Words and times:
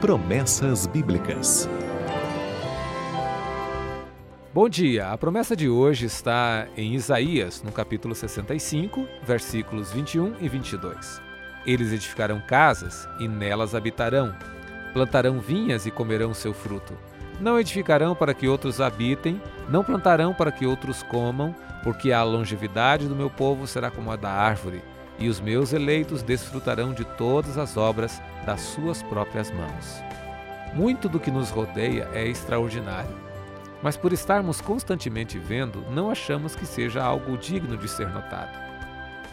Promessas 0.00 0.86
Bíblicas. 0.86 1.68
Bom 4.54 4.68
dia! 4.68 5.08
A 5.08 5.18
promessa 5.18 5.56
de 5.56 5.68
hoje 5.68 6.06
está 6.06 6.68
em 6.76 6.94
Isaías, 6.94 7.64
no 7.64 7.72
capítulo 7.72 8.14
65, 8.14 9.04
versículos 9.24 9.90
21 9.90 10.36
e 10.40 10.48
22. 10.48 11.20
Eles 11.66 11.90
edificarão 11.92 12.40
casas 12.40 13.08
e 13.18 13.26
nelas 13.26 13.74
habitarão, 13.74 14.36
plantarão 14.92 15.40
vinhas 15.40 15.84
e 15.84 15.90
comerão 15.90 16.32
seu 16.32 16.54
fruto. 16.54 16.96
Não 17.40 17.58
edificarão 17.58 18.14
para 18.14 18.32
que 18.32 18.46
outros 18.46 18.80
habitem, 18.80 19.42
não 19.68 19.82
plantarão 19.82 20.32
para 20.32 20.52
que 20.52 20.64
outros 20.64 21.02
comam, 21.02 21.52
porque 21.82 22.12
a 22.12 22.22
longevidade 22.22 23.08
do 23.08 23.16
meu 23.16 23.28
povo 23.28 23.66
será 23.66 23.90
como 23.90 24.12
a 24.12 24.16
da 24.16 24.30
árvore, 24.30 24.80
e 25.18 25.28
os 25.28 25.40
meus 25.40 25.72
eleitos 25.72 26.22
desfrutarão 26.22 26.92
de 26.92 27.04
todas 27.04 27.58
as 27.58 27.76
obras 27.76 28.22
das 28.46 28.60
suas 28.60 29.02
próprias 29.02 29.50
mãos. 29.50 30.02
Muito 30.74 31.08
do 31.08 31.18
que 31.18 31.30
nos 31.30 31.50
rodeia 31.50 32.08
é 32.12 32.26
extraordinário, 32.26 33.14
mas 33.82 33.96
por 33.96 34.12
estarmos 34.12 34.60
constantemente 34.60 35.38
vendo, 35.38 35.84
não 35.90 36.10
achamos 36.10 36.54
que 36.54 36.66
seja 36.66 37.02
algo 37.02 37.36
digno 37.36 37.76
de 37.76 37.88
ser 37.88 38.08
notado. 38.08 38.56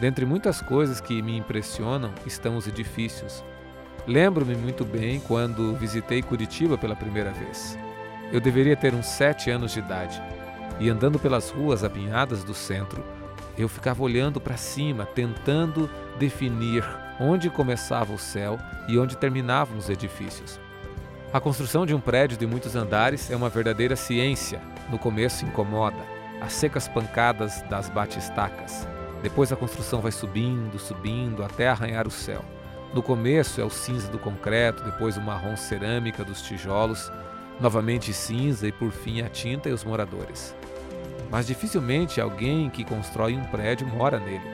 Dentre 0.00 0.26
muitas 0.26 0.60
coisas 0.60 1.00
que 1.00 1.22
me 1.22 1.36
impressionam 1.36 2.12
estão 2.26 2.56
os 2.56 2.66
edifícios. 2.66 3.42
Lembro-me 4.06 4.54
muito 4.54 4.84
bem 4.84 5.20
quando 5.20 5.74
visitei 5.74 6.22
Curitiba 6.22 6.76
pela 6.78 6.94
primeira 6.94 7.32
vez. 7.32 7.78
Eu 8.30 8.40
deveria 8.40 8.76
ter 8.76 8.94
uns 8.94 9.06
sete 9.06 9.50
anos 9.50 9.72
de 9.72 9.78
idade 9.78 10.22
e 10.78 10.88
andando 10.88 11.18
pelas 11.18 11.50
ruas 11.50 11.82
apinhadas 11.82 12.44
do 12.44 12.54
centro, 12.54 13.02
eu 13.58 13.68
ficava 13.68 14.02
olhando 14.02 14.40
para 14.40 14.56
cima, 14.56 15.06
tentando 15.06 15.88
definir 16.18 16.84
onde 17.18 17.48
começava 17.50 18.12
o 18.12 18.18
céu 18.18 18.58
e 18.88 18.98
onde 18.98 19.16
terminavam 19.16 19.78
os 19.78 19.88
edifícios. 19.88 20.60
A 21.32 21.40
construção 21.40 21.84
de 21.84 21.94
um 21.94 22.00
prédio 22.00 22.36
de 22.36 22.46
muitos 22.46 22.76
andares 22.76 23.30
é 23.30 23.36
uma 23.36 23.48
verdadeira 23.48 23.96
ciência. 23.96 24.60
No 24.90 24.98
começo 24.98 25.44
incomoda, 25.44 25.98
as 26.40 26.52
secas 26.52 26.86
pancadas 26.86 27.62
das 27.62 27.88
batistacas. 27.88 28.86
Depois 29.22 29.50
a 29.50 29.56
construção 29.56 30.00
vai 30.00 30.12
subindo, 30.12 30.78
subindo 30.78 31.42
até 31.42 31.68
arranhar 31.68 32.06
o 32.06 32.10
céu. 32.10 32.44
No 32.94 33.02
começo 33.02 33.60
é 33.60 33.64
o 33.64 33.70
cinza 33.70 34.08
do 34.08 34.18
concreto, 34.18 34.84
depois 34.84 35.16
o 35.16 35.20
marrom 35.20 35.56
cerâmica 35.56 36.22
dos 36.24 36.40
tijolos, 36.42 37.10
novamente 37.60 38.12
cinza 38.12 38.68
e 38.68 38.72
por 38.72 38.92
fim 38.92 39.20
a 39.22 39.28
tinta 39.28 39.68
e 39.68 39.72
os 39.72 39.84
moradores. 39.84 40.54
Mas 41.30 41.46
dificilmente 41.46 42.20
alguém 42.20 42.70
que 42.70 42.84
constrói 42.84 43.36
um 43.36 43.44
prédio 43.44 43.86
mora 43.86 44.18
nele. 44.18 44.44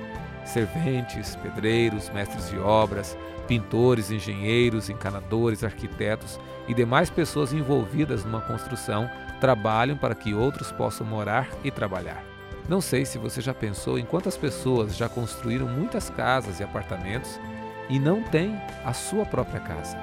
Serventes, 0.45 1.37
pedreiros, 1.37 2.11
mestres 2.11 2.51
de 2.51 2.59
obras, 2.59 3.17
pintores, 3.47 4.11
engenheiros, 4.11 4.89
encanadores, 4.89 5.63
arquitetos 5.63 6.41
e 6.67 6.75
demais 6.75 7.11
pessoas 7.11 7.53
envolvidas 7.53 8.25
numa 8.25 8.41
construção 8.41 9.09
trabalham 9.41 9.97
para 9.97 10.15
que 10.15 10.35
outros 10.35 10.73
possam 10.73 11.07
morar 11.07 11.49
e 11.65 11.71
trabalhar. 11.71 12.25
Não 12.69 12.81
sei 12.81 13.05
se 13.05 13.19
você 13.19 13.41
já 13.41 13.53
pensou 13.53 13.99
em 13.99 14.05
quantas 14.05 14.37
pessoas 14.37 14.97
já 14.97 15.09
construíram 15.09 15.67
muitas 15.67 16.09
casas 16.09 16.61
e 16.61 16.63
apartamentos 16.63 17.41
e 17.89 17.99
não 17.99 18.23
têm 18.23 18.57
a 18.85 18.93
sua 18.93 19.27
própria 19.27 19.61
casa. 19.61 19.99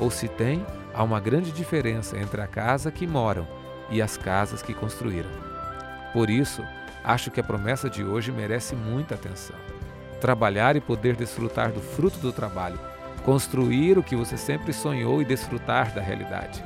Ou 0.00 0.10
se 0.10 0.28
tem, 0.28 0.64
há 0.94 1.02
uma 1.02 1.20
grande 1.20 1.52
diferença 1.52 2.18
entre 2.18 2.40
a 2.40 2.46
casa 2.46 2.90
que 2.90 3.06
moram 3.06 3.46
e 3.90 4.00
as 4.00 4.16
casas 4.16 4.62
que 4.62 4.72
construíram. 4.72 5.30
Por 6.12 6.30
isso, 6.30 6.64
acho 7.04 7.30
que 7.30 7.40
a 7.40 7.44
promessa 7.44 7.88
de 7.88 8.04
hoje 8.04 8.32
merece 8.32 8.74
muita 8.74 9.14
atenção. 9.14 9.56
Trabalhar 10.20 10.76
e 10.76 10.80
poder 10.80 11.14
desfrutar 11.14 11.70
do 11.70 11.80
fruto 11.80 12.18
do 12.18 12.32
trabalho, 12.32 12.78
construir 13.24 13.98
o 13.98 14.02
que 14.02 14.16
você 14.16 14.36
sempre 14.36 14.72
sonhou 14.72 15.20
e 15.20 15.24
desfrutar 15.24 15.94
da 15.94 16.00
realidade. 16.00 16.64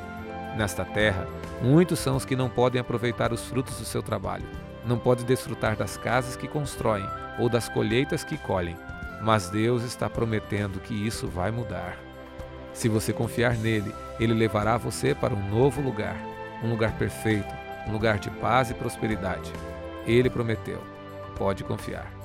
Nesta 0.57 0.85
terra, 0.85 1.27
muitos 1.61 1.99
são 1.99 2.17
os 2.17 2.25
que 2.25 2.37
não 2.37 2.49
podem 2.49 2.81
aproveitar 2.81 3.33
os 3.33 3.45
frutos 3.47 3.79
do 3.79 3.85
seu 3.85 4.03
trabalho, 4.03 4.47
não 4.85 4.99
podem 4.99 5.25
desfrutar 5.25 5.77
das 5.77 5.97
casas 5.97 6.37
que 6.37 6.49
constroem 6.49 7.09
ou 7.39 7.49
das 7.49 7.69
colheitas 7.69 8.25
que 8.25 8.37
colhem, 8.37 8.77
mas 9.23 9.49
Deus 9.49 9.83
está 9.83 10.09
prometendo 10.11 10.81
que 10.81 10.95
isso 10.95 11.27
vai 11.27 11.51
mudar. 11.51 11.97
Se 12.73 12.89
você 12.89 13.13
confiar 13.13 13.57
nele, 13.57 13.95
ele 14.19 14.35
levará 14.35 14.77
você 14.77 15.15
para 15.15 15.35
um 15.35 15.51
novo 15.51 15.81
lugar, 15.81 16.17
um 16.63 16.71
lugar 16.71 16.93
perfeito, 16.93 17.55
um 17.87 17.93
lugar 17.93 18.19
de 18.19 18.31
paz 18.31 18.71
e 18.71 18.75
prosperidade. 18.75 19.53
Ele 20.07 20.31
prometeu. 20.31 20.83
Pode 21.37 21.65
confiar. 21.65 22.22